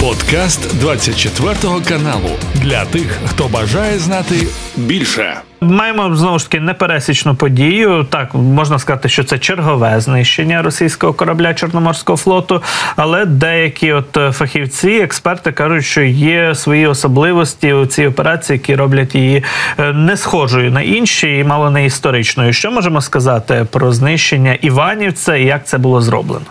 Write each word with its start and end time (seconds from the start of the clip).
Подкаст 0.00 0.80
24 0.80 1.54
каналу 1.88 2.30
для 2.54 2.84
тих, 2.84 3.18
хто 3.26 3.48
бажає 3.48 3.98
знати 3.98 4.34
більше. 4.76 5.34
Маємо 5.60 6.16
знову 6.16 6.38
ж 6.38 6.50
таки 6.50 6.60
непересічну 6.60 7.34
подію. 7.34 8.06
Так 8.10 8.34
можна 8.34 8.78
сказати, 8.78 9.08
що 9.08 9.24
це 9.24 9.38
чергове 9.38 10.00
знищення 10.00 10.62
російського 10.62 11.12
корабля 11.12 11.54
Чорноморського 11.54 12.16
флоту. 12.16 12.62
Але 12.96 13.24
деякі 13.24 13.92
от 13.92 14.18
фахівці, 14.32 14.90
експерти 14.90 15.52
кажуть, 15.52 15.84
що 15.84 16.02
є 16.02 16.54
свої 16.54 16.86
особливості 16.86 17.72
у 17.72 17.86
цій 17.86 18.06
операції, 18.06 18.56
які 18.56 18.74
роблять 18.74 19.14
її 19.14 19.44
е, 19.78 19.92
не 19.92 20.16
схожою 20.16 20.70
на 20.70 20.82
інші 20.82 21.38
і 21.38 21.44
мало 21.44 21.70
не 21.70 21.84
історичною. 21.84 22.52
Що 22.52 22.70
можемо 22.70 23.00
сказати 23.00 23.66
про 23.70 23.92
знищення 23.92 24.54
Іванівця 24.54 25.36
і 25.36 25.44
як 25.44 25.66
це 25.66 25.78
було 25.78 26.00
зроблено? 26.00 26.46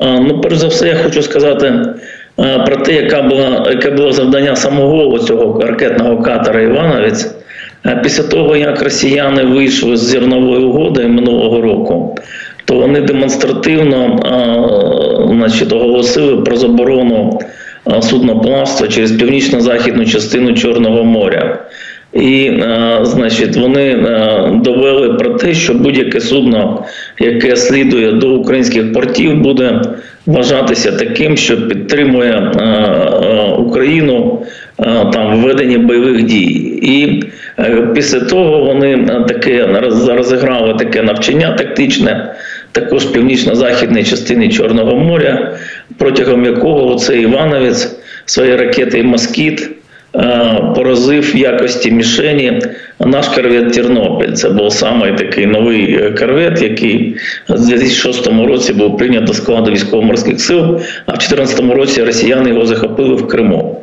Ну, 0.00 0.40
перш 0.40 0.56
за 0.56 0.68
все, 0.68 0.88
я 0.88 1.02
хочу 1.02 1.22
сказати 1.22 1.84
про 2.66 2.76
те, 2.76 2.92
яка 2.92 3.22
була 3.22 3.66
яке 3.70 3.90
було 3.90 4.12
завдання 4.12 4.56
самого 4.56 5.18
цього 5.18 5.60
ракетного 5.62 6.22
катера 6.22 6.60
Івановець. 6.60 7.34
Після 8.02 8.22
того, 8.22 8.56
як 8.56 8.82
росіяни 8.82 9.44
вийшли 9.44 9.96
з 9.96 10.00
зернової 10.00 10.64
угоди 10.64 11.06
минулого 11.06 11.60
року, 11.60 12.16
то 12.64 12.74
вони 12.74 13.00
демонстративно 13.00 14.20
значить, 15.30 15.72
оголосили 15.72 16.36
про 16.36 16.56
заборону 16.56 17.38
судноплавства 18.00 18.88
через 18.88 19.12
північно-західну 19.12 20.06
частину 20.06 20.54
Чорного 20.54 21.04
моря. 21.04 21.58
І, 22.12 22.52
значить, 23.02 23.56
вони 23.56 23.94
довели 24.64 25.08
про 25.08 25.30
те, 25.30 25.54
що 25.54 25.74
будь-яке 25.74 26.20
судно, 26.20 26.84
яке 27.18 27.56
слідує 27.56 28.12
до 28.12 28.30
українських 28.30 28.92
портів, 28.92 29.40
буде 29.40 29.82
вважатися 30.26 30.92
таким, 30.92 31.36
що 31.36 31.68
підтримує 31.68 32.52
Україну 33.58 34.42
там 35.12 35.42
введення 35.42 35.78
бойових 35.78 36.22
дій. 36.22 36.78
І 36.82 37.22
після 37.94 38.20
того 38.20 38.64
вони 38.64 39.06
таке 39.28 39.66
розіграли 40.16 40.74
таке 40.74 41.02
навчання 41.02 41.54
тактичне, 41.58 42.34
також 42.72 43.04
північно-західної 43.04 44.04
частини 44.04 44.48
Чорного 44.48 44.96
моря, 44.96 45.52
протягом 45.98 46.44
якого 46.44 46.94
цей 46.94 47.22
Івановець 47.22 47.96
своєї 48.24 48.56
ракети 48.56 49.02
Москіт. 49.02 49.70
Поразив 50.74 51.34
в 51.34 51.36
якості 51.36 51.90
мішені 51.90 52.62
наш 53.00 53.28
корвет 53.28 53.72
Тернопіль. 53.72 54.32
Це 54.32 54.48
був 54.48 54.72
самий 54.72 55.12
такий 55.12 55.46
новий 55.46 55.94
е, 55.94 56.10
корвет, 56.10 56.62
який 56.62 57.16
в 57.48 57.66
2006 57.66 58.26
році 58.26 58.72
був 58.72 58.96
прийнят 58.96 59.24
до 59.24 59.34
складу 59.34 59.70
військово-морських 59.70 60.40
сил, 60.40 60.60
а 61.06 61.12
в 61.12 61.18
2014 61.18 61.60
році 61.60 62.04
росіяни 62.04 62.50
його 62.50 62.66
захопили 62.66 63.14
в 63.14 63.28
Криму. 63.28 63.82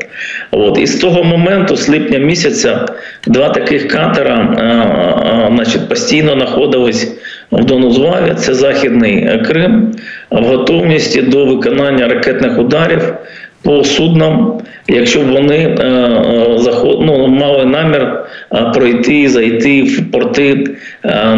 От. 0.52 0.80
І 0.80 0.88
з 0.88 0.96
того 0.96 1.24
моменту, 1.24 1.76
з 1.76 1.90
липня 1.90 2.18
місяця, 2.20 2.86
два 3.28 3.50
таких 3.50 3.88
катера 3.88 4.36
а, 4.36 4.64
а, 4.64 5.52
значить, 5.56 5.90
постійно 5.90 6.34
знаходились 6.34 7.18
в 7.52 7.66
Донузвалі, 7.66 8.34
це 8.38 8.54
Західний 8.54 9.42
Крим, 9.48 9.92
в 10.32 10.44
готовності 10.44 11.22
до 11.22 11.46
виконання 11.46 12.08
ракетних 12.08 12.60
ударів 12.60 13.14
по 13.64 13.84
суднам, 13.84 14.62
якщо 14.88 15.20
б 15.20 15.32
вони 15.32 15.56
е, 15.56 15.84
е, 15.84 16.58
ну, 17.02 17.28
мали 17.28 17.66
намір 17.66 18.02
е, 18.02 18.72
пройти, 18.74 19.30
зайти 19.30 19.84
в 19.84 20.12
порти 20.12 20.64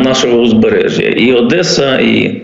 нашого 0.04 0.38
узбережжя. 0.38 1.04
І 1.04 1.34
Одеса, 1.34 2.00
і 2.00 2.42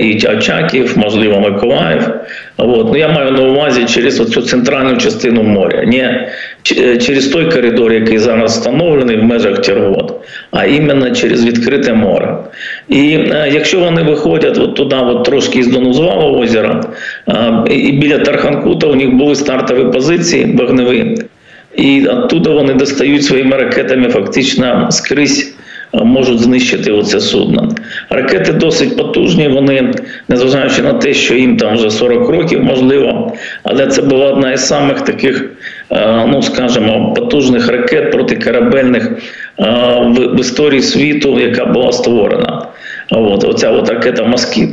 і 0.00 0.26
Очаків, 0.28 0.92
можливо, 0.96 1.40
Миколаїв. 1.40 2.10
От. 2.56 2.92
Ну, 2.92 2.96
Я 2.96 3.08
маю 3.08 3.30
на 3.30 3.42
увазі 3.42 3.84
через 3.84 4.16
цю 4.16 4.42
центральну 4.42 4.96
частину 4.96 5.42
моря, 5.42 5.84
не 5.86 6.28
через 6.98 7.28
той 7.28 7.50
коридор, 7.50 7.92
який 7.92 8.18
зараз 8.18 8.52
встановлений 8.52 9.16
в 9.16 9.24
межах 9.24 9.62
Тергот, 9.62 10.03
а 10.50 10.64
іменно 10.64 11.10
через 11.10 11.44
відкрите 11.44 11.94
море. 11.94 12.36
І 12.88 13.08
якщо 13.52 13.80
вони 13.80 14.02
виходять 14.02 14.58
от 14.58 14.74
туди, 14.74 14.96
от 14.96 15.24
трошки 15.24 15.58
із 15.58 15.66
Донузвалого 15.66 16.38
озера, 16.38 16.84
і 17.70 17.92
біля 17.92 18.18
Тарханкута 18.18 18.86
у 18.86 18.94
них 18.94 19.12
були 19.12 19.34
стартові 19.34 19.92
позиції 19.92 20.56
вогневі, 20.58 21.18
і 21.76 22.06
оттуда 22.06 22.50
вони 22.50 22.74
достають 22.74 23.24
своїми 23.24 23.56
ракетами 23.56 24.08
фактично 24.08 24.88
скрізь. 24.90 25.54
Можуть 26.02 26.40
знищити 26.40 26.92
оце 26.92 27.20
судно. 27.20 27.68
Ракети 28.10 28.52
досить 28.52 28.96
потужні. 28.96 29.48
Вони, 29.48 29.92
незважаючи 30.28 30.82
на 30.82 30.92
те, 30.92 31.14
що 31.14 31.34
їм 31.34 31.56
там 31.56 31.74
вже 31.74 31.90
40 31.90 32.28
років, 32.28 32.64
можливо, 32.64 33.32
але 33.62 33.86
це 33.86 34.02
була 34.02 34.26
одна 34.26 34.52
із 34.52 34.66
самих 34.66 35.00
таких, 35.00 35.50
ну 36.26 36.42
скажімо, 36.42 37.12
потужних 37.16 37.68
ракет 37.68 38.12
протикорабельних 38.12 39.10
в 40.06 40.40
історії 40.40 40.82
світу, 40.82 41.40
яка 41.40 41.64
була 41.64 41.92
створена. 41.92 42.62
От, 43.10 43.44
Оця 43.44 43.70
от 43.70 43.90
ракета 43.90 44.24
Москіт. 44.24 44.68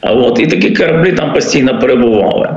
А 0.00 0.12
от 0.12 0.40
і 0.40 0.46
такі 0.46 0.70
кораблі 0.70 1.12
там 1.12 1.32
постійно 1.32 1.78
перебували. 1.78 2.48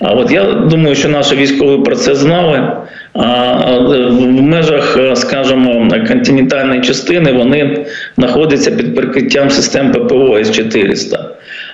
А 0.00 0.12
от 0.12 0.30
я 0.30 0.44
думаю, 0.52 0.94
що 0.94 1.08
наші 1.08 1.36
військові 1.36 1.82
про 1.82 1.96
це 1.96 2.14
знали. 2.14 2.72
А 3.12 3.78
в 4.08 4.42
межах, 4.42 4.98
скажімо, 5.14 5.88
континентальної 6.08 6.80
частини 6.80 7.32
вони 7.32 7.86
знаходяться 8.16 8.70
під 8.70 8.96
прикриттям 8.96 9.50
систем 9.50 9.92
ППО 9.92 10.38
С-400. 10.38 11.27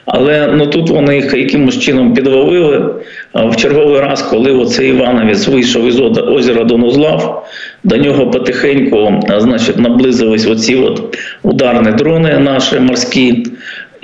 Але 0.07 0.49
ну 0.55 0.67
тут 0.67 0.91
вони 0.91 1.17
їх 1.17 1.35
якимось 1.35 1.79
чином 1.79 2.15
підловили. 2.15 2.95
В 3.35 3.57
черговий 3.57 4.01
раз, 4.01 4.23
коли 4.23 4.53
оцей 4.53 4.89
Івановець 4.89 5.49
вийшов 5.49 5.89
із 5.89 6.01
озера 6.01 6.65
Донузлав, 6.65 7.47
до 7.85 7.97
нього 7.97 8.31
потихеньку 8.31 9.23
значить, 9.39 9.79
наблизились 9.79 10.47
оці 10.47 10.77
от 10.77 11.19
ударні 11.43 11.93
дрони 11.93 12.39
наші 12.39 12.81
морські. 12.81 13.47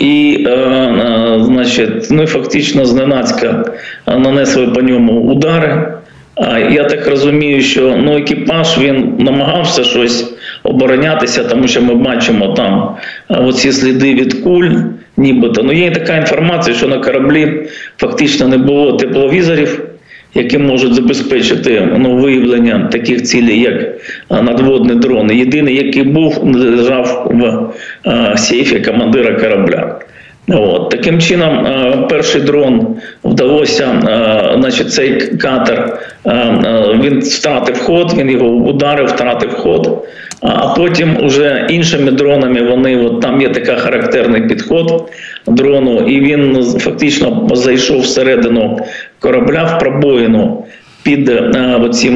І, 0.00 0.44
е, 0.46 0.50
е, 0.50 1.38
значить, 1.44 2.06
ну 2.10 2.26
фактично 2.26 2.86
зненацька 2.86 3.64
нанесли 4.06 4.66
по 4.66 4.82
ньому 4.82 5.12
удари. 5.12 5.94
Я 6.70 6.84
так 6.84 7.08
розумію, 7.08 7.60
що 7.60 7.96
ну 7.96 8.16
екіпаж 8.16 8.78
він 8.78 9.14
намагався 9.18 9.84
щось 9.84 10.34
оборонятися, 10.62 11.44
тому 11.44 11.68
що 11.68 11.82
ми 11.82 11.94
бачимо 11.94 12.54
там 12.56 12.96
оці 13.28 13.72
сліди 13.72 14.14
від 14.14 14.34
куль, 14.34 14.70
нібито. 15.16 15.62
Ну 15.62 15.72
є 15.72 15.90
така 15.90 16.16
інформація, 16.16 16.76
що 16.76 16.88
на 16.88 16.98
кораблі 16.98 17.68
фактично 17.98 18.48
не 18.48 18.58
було 18.58 18.92
тепловізорів 18.92 19.90
які 20.34 20.58
можуть 20.58 20.94
забезпечити 20.94 21.88
ну, 21.98 22.16
виявлення 22.16 22.88
таких 22.92 23.22
цілей, 23.22 23.60
як 23.60 23.88
надводні 24.30 24.94
дрони. 24.94 25.36
Єдиний, 25.36 25.76
який 25.76 26.02
був, 26.02 26.56
лежав 26.56 27.32
в 28.04 28.38
сейфі 28.38 28.80
командира 28.80 29.34
корабля. 29.34 30.00
От. 30.50 30.90
Таким 30.90 31.20
чином, 31.20 31.66
перший 32.10 32.40
дрон 32.40 32.96
вдалося, 33.24 33.88
значить, 34.58 34.92
цей 34.92 35.36
катер 35.36 35.98
він 37.00 37.20
втратив 37.20 37.78
ход, 37.78 38.14
він 38.18 38.30
його 38.30 38.46
ударив, 38.46 39.06
втратив 39.06 39.50
ход. 39.50 40.06
А 40.42 40.74
потім 40.74 41.24
уже 41.24 41.66
іншими 41.70 42.10
дронами 42.10 42.62
вони 42.62 42.96
от 42.96 43.20
там 43.20 43.40
є 43.40 43.48
така 43.48 43.76
характерний 43.76 44.42
підход 44.42 45.10
дрону, 45.46 46.00
і 46.08 46.20
він 46.20 46.64
фактично 46.64 47.48
зайшов 47.52 48.00
всередину 48.00 48.78
корабля 49.18 49.64
в 49.64 49.78
пробоїну. 49.78 50.64
Під 51.02 51.28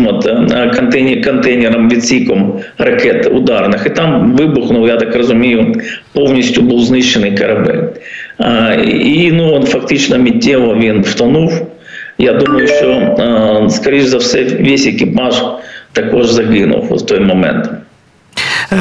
от 0.06 0.30
контейнером 1.24 1.88
відсіком 1.88 2.60
ракет 2.78 3.26
ударних, 3.26 3.86
і 3.86 3.90
там 3.90 4.32
вибухнув, 4.36 4.88
я 4.88 4.96
так 4.96 5.16
розумію, 5.16 5.74
повністю 6.12 6.62
був 6.62 6.80
знищений 6.80 7.36
корабель. 7.36 7.82
І 9.04 9.30
ну, 9.32 9.62
фактично 9.66 10.18
миттєво 10.18 10.74
він 10.74 11.02
втонув. 11.02 11.66
Я 12.18 12.32
думаю, 12.32 12.68
що, 12.68 13.16
скоріш 13.70 14.04
за 14.04 14.18
все, 14.18 14.44
весь 14.44 14.86
екіпаж 14.86 15.42
також 15.92 16.26
загинув 16.26 16.96
в 16.96 17.06
той 17.06 17.20
момент. 17.20 17.70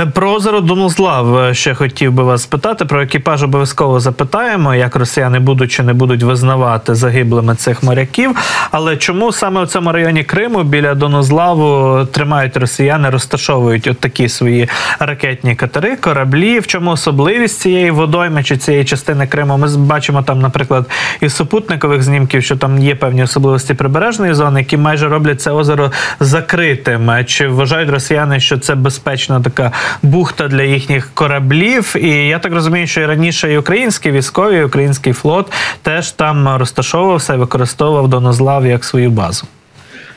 Е, 0.01 0.05
про 0.05 0.31
озеро 0.31 0.61
Донузлав 0.61 1.37
е, 1.37 1.53
ще 1.53 1.73
хотів 1.73 2.13
би 2.13 2.23
вас 2.23 2.43
спитати. 2.43 2.85
Про 2.85 3.01
екіпаж 3.01 3.43
обов'язково 3.43 3.99
запитаємо, 3.99 4.75
як 4.75 4.95
росіяни 4.95 5.39
будуть 5.39 5.71
чи 5.71 5.83
не 5.83 5.93
будуть 5.93 6.23
визнавати 6.23 6.95
загиблими 6.95 7.55
цих 7.55 7.83
моряків. 7.83 8.35
Але 8.71 8.97
чому 8.97 9.31
саме 9.31 9.61
у 9.61 9.65
цьому 9.65 9.91
районі 9.91 10.23
Криму 10.23 10.63
біля 10.63 10.95
Донузлаву 10.95 12.05
тримають 12.05 12.57
росіяни, 12.57 13.09
розташовують 13.09 13.87
от 13.87 13.99
такі 13.99 14.29
свої 14.29 14.69
ракетні 14.99 15.55
катери, 15.55 15.95
кораблі? 15.95 16.59
В 16.59 16.67
чому 16.67 16.91
особливість 16.91 17.59
цієї 17.59 17.91
водойми 17.91 18.43
чи 18.43 18.57
цієї 18.57 18.85
частини 18.85 19.27
Криму? 19.27 19.57
Ми 19.57 19.77
бачимо 19.77 20.21
там, 20.21 20.41
наприклад, 20.41 20.85
із 21.21 21.35
супутникових 21.35 22.03
знімків, 22.03 22.43
що 22.43 22.55
там 22.55 22.79
є 22.79 22.95
певні 22.95 23.23
особливості 23.23 23.73
прибережної 23.73 24.33
зони, 24.33 24.59
які 24.59 24.77
майже 24.77 25.09
роблять 25.09 25.41
це 25.41 25.51
озеро 25.51 25.91
закритим. 26.19 27.11
Чи 27.25 27.47
вважають 27.47 27.89
росіяни, 27.89 28.39
що 28.39 28.57
це 28.57 28.75
безпечна 28.75 29.41
така 29.41 29.71
бухта 30.01 30.47
для 30.47 30.63
їхніх 30.63 31.11
кораблів. 31.13 31.95
І 32.01 32.09
я 32.09 32.39
так 32.39 32.53
розумію, 32.53 32.87
що 32.87 33.01
і 33.01 33.05
раніше 33.05 33.53
і 33.53 33.57
українські 33.57 34.11
військові, 34.11 34.57
і 34.57 34.63
український 34.63 35.13
флот 35.13 35.51
теж 35.81 36.11
там 36.11 36.55
розташовувався 36.57 37.33
і 37.33 37.37
використовував 37.37 38.07
Донозлав 38.07 38.65
як 38.65 38.83
свою 38.83 39.09
базу. 39.09 39.47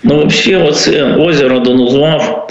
Ну, 0.03 0.27
взагалі, 0.27 0.69
оце 0.69 1.05
озеро 1.05 1.59
Донузлав, 1.59 2.49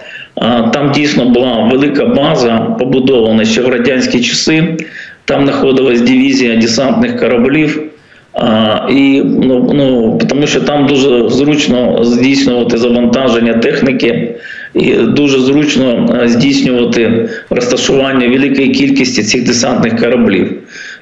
там 0.73 0.91
дійсно 0.91 1.25
була 1.25 1.69
велика 1.71 2.05
база, 2.05 2.57
побудована 2.79 3.45
ще 3.45 3.61
в 3.61 3.69
радянські 3.69 4.23
часи. 4.23 4.77
Там 5.25 5.43
знаходилась 5.43 6.01
дивізія 6.01 6.55
десантних 6.55 7.19
кораблів. 7.19 7.84
А, 8.35 8.79
і 8.89 9.21
ну, 9.25 9.71
ну 9.73 10.19
тому 10.29 10.47
що 10.47 10.61
там 10.61 10.87
дуже 10.87 11.29
зручно 11.29 12.03
здійснювати 12.03 12.77
завантаження 12.77 13.53
техніки, 13.53 14.35
і 14.73 14.93
дуже 14.93 15.39
зручно 15.39 16.19
здійснювати 16.25 17.29
розташування 17.49 18.27
великої 18.27 18.69
кількості 18.69 19.23
цих 19.23 19.45
десантних 19.45 20.01
кораблів. 20.01 20.57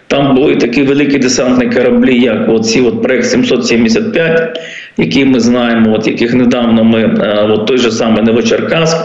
Там 0.07 0.35
були 0.35 0.55
такі 0.55 0.83
великі 0.83 1.17
десантні 1.17 1.69
кораблі, 1.69 2.19
як 2.21 2.49
оці 2.49 2.81
от 2.81 3.01
проект 3.01 3.25
775, 3.25 4.59
які 4.97 5.25
ми 5.25 5.39
знаємо, 5.39 5.93
от 5.93 6.07
яких 6.07 6.33
недавно 6.33 6.83
ми 6.83 7.01
е, 7.01 7.47
от 7.49 7.65
той 7.65 7.77
же 7.77 7.91
самий 7.91 8.23
Новочеркаск. 8.23 8.97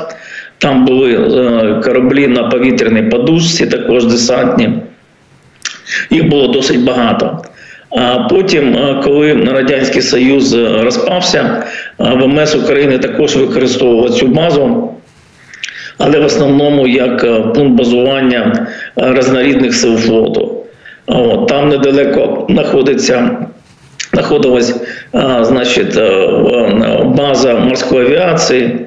Там 0.58 0.84
були 0.84 1.12
е, 1.12 1.80
кораблі 1.84 2.26
на 2.26 2.42
повітряній 2.42 3.02
подушці, 3.02 3.66
також 3.66 4.04
десантні. 4.04 4.70
Їх 6.10 6.28
було 6.28 6.48
досить 6.48 6.84
багато. 6.84 7.42
А 7.90 8.18
потім, 8.18 8.76
е, 8.76 9.00
коли 9.04 9.34
Радянський 9.34 10.02
Союз 10.02 10.54
розпався, 10.54 11.62
ВМС 11.98 12.54
України 12.54 12.98
також 12.98 13.36
використовував 13.36 14.10
цю 14.10 14.26
базу. 14.26 14.90
Але 15.98 16.18
в 16.18 16.24
основному 16.24 16.86
як 16.86 17.20
пункт 17.54 17.78
базування 17.78 18.66
різнорідних 18.96 19.74
сил 19.74 19.96
флоту. 19.96 20.54
От, 21.06 21.46
Там 21.48 21.68
недалеко 21.68 22.46
знаходиться. 22.48 23.36
Знаходилась 24.12 24.74
значить, 25.40 25.94
база 27.04 27.54
морської 27.54 28.06
авіації, 28.06 28.86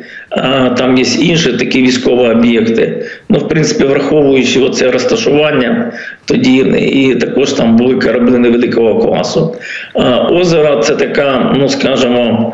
там 0.78 0.98
є 0.98 1.06
інші 1.20 1.54
такі 1.54 1.82
військові 1.82 2.32
об'єкти. 2.32 3.06
Ну, 3.30 3.40
в 3.40 3.48
принципі, 3.48 3.84
враховуючи 3.84 4.60
оце 4.60 4.92
розташування, 4.92 5.92
тоді 6.26 6.58
і 6.78 7.16
також 7.16 7.54
там 7.54 7.76
були 7.76 7.96
кораблі 7.96 8.38
невеликого 8.38 9.00
класу. 9.00 9.56
Озеро 10.30 10.76
це 10.76 10.96
така, 10.96 11.56
ну 11.60 11.70
скажімо, 11.70 12.54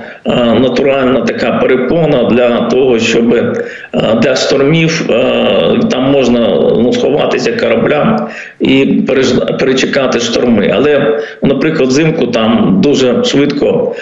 натуральна 0.62 1.22
така 1.22 1.52
перепона 1.52 2.24
для 2.24 2.62
того, 2.62 3.00
щоб 3.00 3.58
для 4.22 4.36
штормів 4.36 5.10
там 5.92 6.12
можна 6.12 6.40
ну, 6.78 6.94
сховатися 6.94 7.52
кораблям 7.52 8.28
і 8.60 8.86
перечекати 9.60 10.20
шторми. 10.20 10.72
Але, 10.76 11.20
наприклад, 11.44 11.90
взимку 11.90 12.28
там 12.28 12.80
дуже 12.84 13.24
швидко 13.24 13.96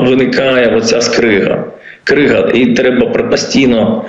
виникає 0.00 0.76
оця 0.76 1.00
скрига 1.00 1.64
крига, 2.04 2.50
і 2.54 2.66
треба 2.66 3.06
постійно 3.06 4.04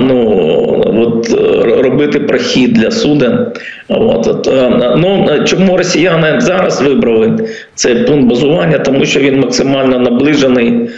ну, 0.00 0.84
от, 0.96 1.30
робити 1.84 2.20
прохід 2.20 2.72
для 2.72 2.90
суден. 2.90 3.46
От, 3.88 4.26
от, 4.26 4.48
ну, 4.96 5.28
Чому 5.44 5.76
росіяни 5.76 6.40
зараз 6.40 6.82
вибрали 6.82 7.48
цей 7.74 7.94
пункт 7.94 8.28
базування? 8.28 8.78
Тому 8.78 9.04
що 9.04 9.20
він 9.20 9.40
максимально 9.40 9.98
наближений 9.98 10.90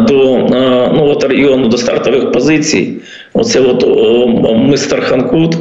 до 0.00 0.48
ну, 0.94 1.08
от, 1.10 1.24
району 1.24 1.68
до 1.68 1.76
стартових 1.76 2.32
позицій. 2.32 2.96
Оце 3.32 3.60
от 3.60 3.86
мистер 4.56 5.00
Ханкут. 5.00 5.56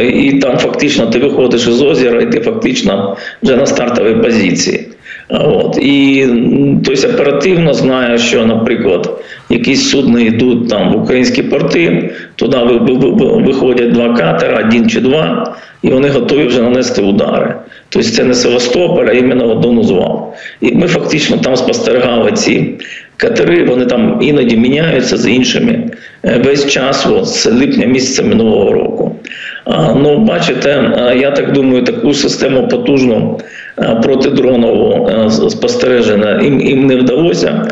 І 0.00 0.32
там 0.32 0.58
фактично 0.58 1.06
ти 1.06 1.18
виходиш 1.18 1.66
із 1.68 1.82
озера, 1.82 2.20
і 2.20 2.32
ти 2.32 2.40
фактично 2.40 3.16
вже 3.42 3.56
на 3.56 3.66
стартовій 3.66 4.22
позиції. 4.22 4.89
От 5.30 5.78
і 5.82 6.26
тобто 6.84 7.08
оперативно 7.08 7.74
знає, 7.74 8.18
що, 8.18 8.46
наприклад, 8.46 9.20
якісь 9.50 9.90
судни 9.90 10.24
йдуть 10.24 10.68
там 10.68 10.92
в 10.92 11.02
українські 11.02 11.42
порти, 11.42 12.10
туди 12.36 12.58
виходять 13.46 13.92
два 13.92 14.14
катера, 14.14 14.64
один 14.66 14.90
чи 14.90 15.00
два, 15.00 15.56
і 15.82 15.90
вони 15.90 16.08
готові 16.08 16.44
вже 16.44 16.62
нанести 16.62 17.02
удари. 17.02 17.54
Тобто 17.88 18.08
це 18.08 18.24
не 18.24 18.34
Севастополь, 18.34 19.06
а 19.08 19.12
іменно 19.12 19.54
Донузвал. 19.54 20.34
І 20.60 20.74
ми 20.74 20.86
фактично 20.86 21.36
там 21.36 21.56
спостерігали 21.56 22.32
ці 22.32 22.74
катери, 23.16 23.64
вони 23.64 23.86
там 23.86 24.18
іноді 24.22 24.56
міняються 24.56 25.16
з 25.16 25.28
іншими 25.28 25.90
е, 26.24 26.42
весь 26.44 26.66
час, 26.66 27.06
от, 27.06 27.26
з 27.26 27.46
липня 27.46 27.86
місяця 27.86 28.22
минулого 28.22 28.72
року. 28.72 29.16
Ну, 29.96 30.18
бачите, 30.18 30.92
я 31.20 31.30
так 31.30 31.52
думаю, 31.52 31.84
таку 31.84 32.14
систему 32.14 32.68
потужну. 32.68 33.38
Е, 33.78 34.00
е, 35.84 36.40
їм, 36.44 36.60
їм 36.60 36.86
не 36.86 36.96
вдалося 36.96 37.68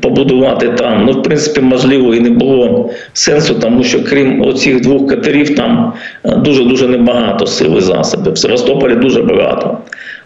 побудувати 0.00 0.68
там. 0.68 1.04
Ну, 1.06 1.12
в 1.12 1.22
принципі, 1.22 1.60
можливо, 1.60 2.14
і 2.14 2.20
не 2.20 2.30
було 2.30 2.90
сенсу, 3.12 3.54
тому 3.54 3.84
що 3.84 4.04
крім 4.04 4.42
оцих 4.46 4.80
двох 4.80 5.08
катерів, 5.08 5.56
там 5.56 5.92
дуже 6.24 6.64
дуже 6.64 6.88
небагато 6.88 7.46
сил 7.46 7.78
і 7.78 7.80
засобів. 7.80 8.32
В 8.32 8.38
Севастополі 8.38 8.94
дуже 8.94 9.22
багато. 9.22 9.78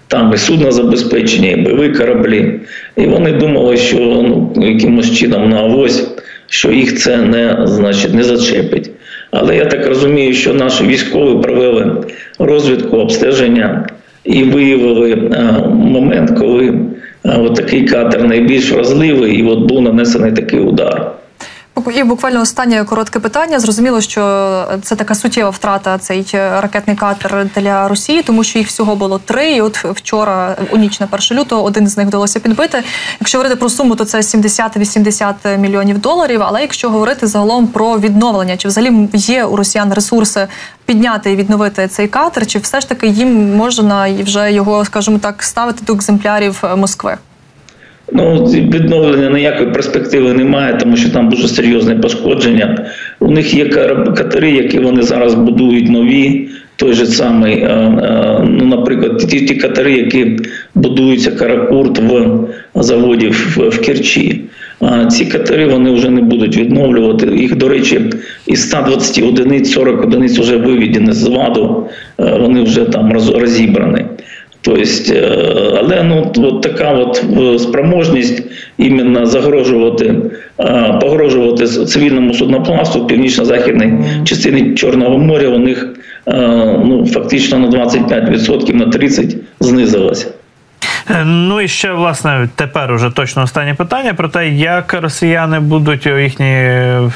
Там 0.09 0.33
і 0.35 0.37
судно 0.37 0.73
забезпечення, 0.73 1.51
і 1.51 1.57
бойові 1.57 1.95
кораблі. 1.95 2.61
І 2.97 3.07
вони 3.07 3.33
думали, 3.33 3.77
що 3.77 3.97
ну, 3.97 4.53
якимось 4.57 5.19
чином 5.19 5.51
на 5.51 5.57
авось, 5.57 6.09
що 6.49 6.73
їх 6.73 6.99
це 6.99 7.17
не 7.17 7.59
значить, 7.65 8.15
не 8.15 8.23
зачепить. 8.23 8.91
Але 9.31 9.57
я 9.57 9.65
так 9.65 9.87
розумію, 9.87 10.35
що 10.35 10.55
наші 10.55 10.85
військові 10.85 11.43
провели 11.43 11.93
розвідку 12.39 12.97
обстеження 12.97 13.87
і 14.25 14.45
виявили 14.45 15.13
е, 15.13 15.69
момент, 15.69 16.39
коли 16.39 16.69
е, 17.25 17.39
от 17.39 17.55
такий 17.55 17.85
катер 17.85 18.25
найбільш 18.25 18.73
вразливий, 18.73 19.39
і 19.39 19.43
от 19.43 19.59
був 19.59 19.83
нанесений 19.83 20.33
такий 20.33 20.61
удар. 20.61 21.13
І 21.95 22.05
буквально 22.05 22.41
останнє 22.41 22.85
коротке 22.85 23.21
питання. 23.21 23.61
Зрозуміло, 23.61 24.01
що 24.01 24.23
це 24.83 24.97
така 24.97 25.15
суттєва 25.15 25.51
втрата 25.51 25.99
цей 25.99 26.27
ракетний 26.33 26.97
катер 26.97 27.47
для 27.55 27.89
Росії, 27.89 28.23
тому 28.23 28.45
що 28.45 28.59
їх 28.59 28.69
всього 28.69 28.97
було 28.97 29.19
три. 29.19 29.53
І 29.53 29.61
От 29.61 29.77
вчора, 29.85 30.57
у 30.71 30.77
ніч 30.77 31.01
на 31.01 31.09
1 31.11 31.39
лютого, 31.39 31.63
один 31.63 31.89
з 31.89 31.97
них 31.97 32.07
вдалося 32.07 32.41
підбити. 32.41 32.83
Якщо 33.21 33.39
говорити 33.39 33.57
про 33.57 33.69
суму, 33.69 33.97
то 33.97 34.05
це 34.05 34.19
70-80 34.19 35.59
мільйонів 35.59 35.99
доларів. 35.99 36.43
Але 36.43 36.61
якщо 36.61 36.91
говорити 36.91 37.27
загалом 37.27 37.67
про 37.67 37.99
відновлення, 37.99 38.57
чи 38.57 38.69
взагалі 38.69 39.09
є 39.13 39.45
у 39.45 39.57
росіян 39.57 39.93
ресурси 39.93 40.47
підняти 40.87 41.33
і 41.33 41.37
відновити 41.37 41.89
цей 41.89 42.09
катер, 42.09 42.47
чи 42.47 42.59
все 42.59 42.81
ж 42.81 42.89
таки 42.89 43.07
їм 43.07 43.57
можна 43.57 44.23
вже 44.23 44.53
його, 44.53 44.85
скажімо 44.85 45.19
так, 45.19 45.43
ставити 45.43 45.85
до 45.85 45.95
екземплярів 45.95 46.63
Москви? 46.77 47.19
Ну, 48.13 48.45
відновлення 48.45 49.31
ніякої 49.31 49.71
перспективи 49.71 50.33
немає, 50.33 50.79
тому 50.81 50.97
що 50.97 51.11
там 51.11 51.29
дуже 51.29 51.49
серйозне 51.49 51.95
пошкодження. 51.95 52.87
У 53.21 53.31
них 53.31 53.55
є 53.55 53.65
катери, 54.17 54.51
які 54.51 54.79
вони 54.79 55.03
зараз 55.03 55.35
будують 55.35 55.91
нові. 55.91 56.49
Той 56.77 56.93
же 56.93 57.07
самий, 57.07 57.55
е, 57.55 57.67
е, 57.67 58.45
ну, 58.49 58.65
наприклад, 58.65 59.19
ті 59.19 59.41
ті 59.41 59.55
катери, 59.55 59.93
які 59.93 60.37
будуються 60.75 61.31
каракурт 61.31 61.99
в 61.99 62.49
заводі 62.75 63.29
в, 63.29 63.69
в 63.69 63.81
Керчі. 63.81 64.41
Ці 65.11 65.27
катери 65.27 65.67
вони 65.67 65.91
вже 65.91 66.11
не 66.11 66.23
будуть 66.23 66.57
відновлювати. 66.57 67.27
Їх, 67.27 67.57
до 67.57 67.69
речі, 67.69 68.01
із 68.47 68.63
120 68.63 69.25
одиниць 69.25 69.73
40 69.73 70.05
одиниць 70.05 70.39
вже 70.39 70.57
виведені 70.57 71.13
з 71.13 71.29
ладу, 71.29 71.87
е, 72.21 72.39
вони 72.41 72.63
вже 72.63 72.85
там 72.85 73.13
розібрані. 73.13 74.05
Тобто, 74.65 74.83
але 75.79 76.03
ну 76.03 76.33
от 76.37 76.63
така 76.63 76.93
от 76.93 77.25
е, 77.39 77.59
спроможність 77.59 78.43
іменно 78.79 79.27
загрожувати, 79.27 80.15
е, 80.61 80.99
погрожувати 81.01 81.67
цивільному 81.67 82.35
судноплавству 82.35 83.07
північно-західній 83.07 84.05
частині 84.25 84.75
Чорного 84.75 85.19
моря 85.19 85.49
у 85.49 85.59
них 85.59 85.89
ну 86.85 87.07
фактично 87.07 87.59
на 87.59 87.69
25% 87.69 88.75
на 88.75 88.87
30% 88.87 89.37
знизилася. 89.61 90.27
Е, 91.11 91.25
ну 91.25 91.61
і 91.61 91.69
ще 91.69 91.93
власне 91.93 92.49
тепер 92.55 92.93
уже 92.93 93.11
точно 93.11 93.43
останнє 93.43 93.75
питання 93.75 94.15
про 94.15 94.29
те, 94.29 94.49
як 94.49 94.95
росіяни 94.95 95.61
будуть 95.61 96.07
їхні 96.07 96.71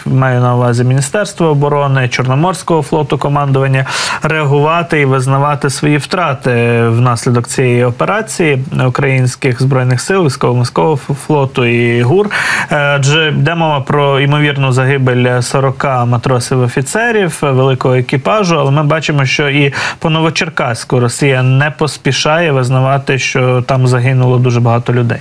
маю 0.06 0.40
на 0.40 0.54
увазі 0.54 0.84
Міністерство 0.84 1.46
оборони 1.46 2.08
Чорноморського 2.08 2.82
флоту 2.82 3.18
командування 3.18 3.86
реагувати 4.22 5.00
і 5.00 5.04
визнавати 5.04 5.70
свої 5.70 5.96
втрати 5.96 6.82
внаслідок 6.88 7.48
цієї 7.48 7.84
операції 7.84 8.64
українських 8.86 9.62
збройних 9.62 10.00
сил, 10.00 10.26
військово-морського 10.26 10.96
флоту 10.96 11.64
і 11.64 12.02
ГУР. 12.02 12.30
Е, 12.70 12.76
адже 12.76 13.28
йде 13.28 13.54
мова 13.54 13.80
про 13.80 14.20
ймовірну 14.20 14.72
загибель 14.72 15.40
40 15.40 15.84
матросів 15.84 16.60
офіцерів 16.60 17.38
великого 17.40 17.94
екіпажу, 17.94 18.58
але 18.58 18.70
ми 18.70 18.82
бачимо, 18.82 19.24
що 19.24 19.48
і 19.48 19.72
по 19.98 20.10
Новочеркаську 20.10 21.00
Росія 21.00 21.42
не 21.42 21.70
поспішає 21.70 22.52
визнавати, 22.52 23.18
що 23.18 23.62
там 23.62 23.77
там 23.78 23.86
загинуло 23.86 24.38
дуже 24.38 24.60
багато 24.60 24.92
людей. 24.92 25.18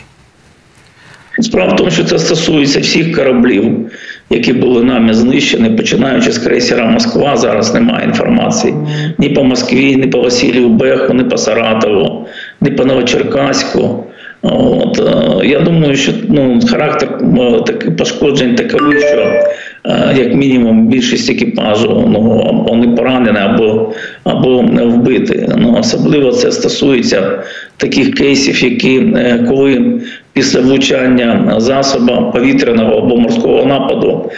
Справа 1.39 1.73
в 1.73 1.75
тому, 1.75 1.91
що 1.91 2.03
це 2.03 2.19
стосується 2.19 2.79
всіх 2.79 3.15
кораблів, 3.15 3.91
які 4.29 4.53
були 4.53 4.83
нами 4.83 5.13
знищені, 5.13 5.69
починаючи 5.69 6.31
з 6.31 6.37
крейсера 6.37 6.85
Москва, 6.85 7.37
зараз 7.37 7.73
немає 7.73 8.05
інформації 8.05 8.73
ні 9.17 9.29
по 9.29 9.43
Москві, 9.43 9.95
ні 9.95 10.07
по 10.07 10.21
Василію 10.21 10.69
Беху, 10.69 11.13
ні 11.13 11.23
по 11.23 11.37
Саратову, 11.37 12.27
ні 12.61 12.71
по 12.71 12.85
Новочеркаську. 12.85 14.03
От, 14.41 14.99
е, 14.99 15.47
Я 15.47 15.59
думаю, 15.59 15.95
що 15.95 16.11
ну, 16.29 16.59
характер 16.69 17.09
е, 17.21 17.61
таких 17.65 17.95
пошкоджень 17.95 18.55
таковий, 18.55 18.99
що 18.99 19.19
е, 19.85 20.15
як 20.17 20.33
мінімум 20.33 20.87
більшість 20.87 21.29
екіпажу 21.29 22.05
ну, 22.07 22.39
або 22.49 22.75
не 22.75 22.87
поранені, 22.87 23.37
або, 23.37 23.93
або 24.23 24.61
вбити. 24.61 25.49
Ну, 25.57 25.77
особливо 25.79 26.31
це 26.31 26.51
стосується 26.51 27.43
таких 27.77 28.13
кейсів, 28.13 28.63
які 28.63 29.17
коли 29.47 30.01
після 30.37 30.59
влучання 30.59 31.55
засоба 31.57 32.21
повітряного 32.21 32.97
або 32.97 33.17
морського 33.17 33.65
нападу 33.65 34.31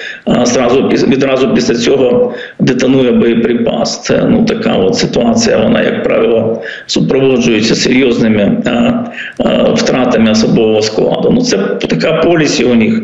зразу 0.44 0.88
відразу 0.88 1.54
після 1.54 1.76
цього 1.76 2.34
детонує 2.60 3.12
боєприпас. 3.12 4.04
Це 4.04 4.24
ну 4.30 4.46
така 4.46 4.74
от 4.74 4.96
ситуація. 4.96 5.58
Вона, 5.58 5.82
як 5.82 6.04
правило, 6.04 6.62
супроводжується 6.86 7.76
серйозними 7.76 8.58
втратами 9.74 10.32
особового 10.32 10.82
складу. 10.82 11.32
Ну 11.32 11.42
це 11.42 11.58
така 11.58 12.14
полісі 12.14 12.64
у 12.64 12.76
них. 12.76 13.02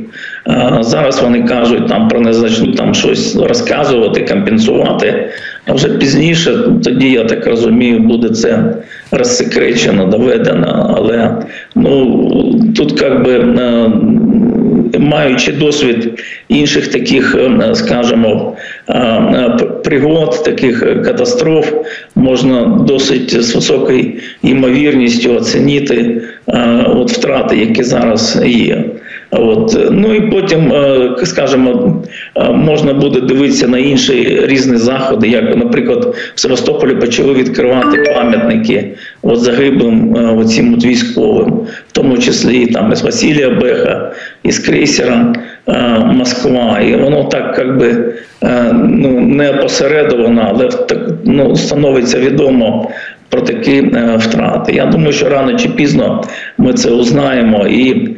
Зараз 0.79 1.21
вони 1.21 1.43
кажуть 1.43 1.87
там 1.87 2.07
про 2.07 2.19
незначну 2.19 2.71
там 2.71 2.93
щось 2.93 3.35
розказувати, 3.35 4.21
компенсувати. 4.21 5.29
А 5.67 5.73
вже 5.73 5.89
пізніше, 5.89 6.59
тоді 6.83 7.11
я 7.11 7.23
так 7.23 7.47
розумію, 7.47 7.99
буде 7.99 8.29
це 8.29 8.75
розсекречено, 9.11 10.05
доведено. 10.05 10.95
Але 10.97 11.35
ну 11.75 12.73
тут 12.75 13.01
як 13.01 13.23
би. 13.23 13.33
е, 13.33 13.91
Маючи 14.99 15.51
досвід 15.51 16.23
інших 16.47 16.87
таких, 16.87 17.35
е, 17.35 17.75
скажімо, 17.75 18.55
е, 18.89 19.57
пригод, 19.83 20.43
таких 20.43 21.03
катастроф, 21.03 21.73
можна 22.15 22.65
досить 22.87 23.43
з 23.43 23.55
високою 23.55 24.11
ймовірністю 24.43 25.35
оцінити 25.35 26.21
от 26.85 27.11
втрати, 27.11 27.57
які 27.57 27.83
зараз 27.83 28.41
є. 28.45 28.85
От. 29.31 29.87
Ну 29.91 30.13
і 30.13 30.21
потім, 30.21 30.73
е, 30.73 31.15
скажімо, 31.23 32.03
е, 32.35 32.49
можна 32.49 32.93
буде 32.93 33.21
дивитися 33.21 33.67
на 33.67 33.77
інші 33.77 34.41
різні 34.43 34.77
заходи, 34.77 35.27
як, 35.27 35.57
наприклад, 35.57 36.15
в 36.35 36.39
Севастополі 36.39 36.95
почали 36.95 37.33
відкривати 37.33 38.13
пам'ятники 38.15 38.93
от 39.21 39.39
загиблим 39.39 40.15
е, 40.15 40.35
оцим 40.35 40.73
от 40.73 40.85
військовим, 40.85 41.51
в 41.87 41.91
тому 41.91 42.17
числі 42.17 42.65
там 42.65 42.91
із 42.91 43.01
Василія 43.01 43.49
Беха, 43.49 44.11
із 44.43 44.59
крейсера 44.59 45.33
Москва. 46.05 46.79
І 46.79 46.95
воно 46.95 47.23
так 47.23 47.55
якби 47.57 48.13
ну, 48.73 49.19
не 49.19 49.49
опосередовано, 49.49 50.47
але 50.49 50.69
ну, 51.23 51.55
становиться 51.55 52.19
відомо 52.19 52.91
про 53.29 53.41
такі 53.41 53.81
втрати. 54.17 54.73
Я 54.73 54.85
думаю, 54.85 55.13
що 55.13 55.29
рано 55.29 55.57
чи 55.57 55.69
пізно 55.69 56.23
ми 56.57 56.73
це 56.73 56.89
узнаємо 56.89 57.67
і. 57.67 58.09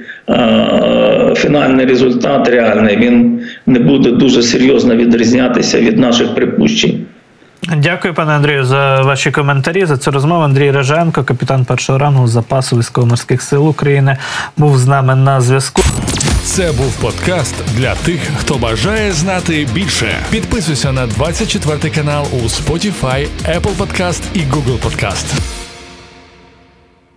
Фінальний 1.35 1.85
результат 1.85 2.49
реальний 2.49 2.97
він 2.97 3.41
не 3.65 3.79
буде 3.79 4.11
дуже 4.11 4.43
серйозно 4.43 4.95
відрізнятися 4.95 5.81
від 5.81 5.99
наших 5.99 6.35
припущень. 6.35 7.05
Дякую, 7.77 8.13
пане 8.13 8.31
Андрію, 8.31 8.65
за 8.65 9.01
ваші 9.01 9.31
коментарі. 9.31 9.85
За 9.85 9.97
цю 9.97 10.11
розмову 10.11 10.43
Андрій 10.43 10.71
Реженко, 10.71 11.23
капітан 11.23 11.65
першого 11.65 11.99
рангу 11.99 12.27
запасу 12.27 12.77
військово-морських 12.77 13.41
сил 13.41 13.69
України, 13.69 14.17
був 14.57 14.77
з 14.77 14.87
нами 14.87 15.15
на 15.15 15.41
зв'язку. 15.41 15.81
Це 16.43 16.71
був 16.71 17.01
подкаст 17.01 17.55
для 17.77 17.95
тих, 17.95 18.19
хто 18.37 18.55
бажає 18.55 19.11
знати 19.11 19.67
більше. 19.73 20.15
Підписуйся 20.31 20.91
на 20.91 21.07
24 21.07 21.95
канал 21.95 22.25
у 22.33 22.47
Spotify, 22.47 23.27
Apple 23.45 23.77
Podcast 23.77 24.21
і 24.33 24.39
Google 24.39 24.79
Podcast. 24.79 25.56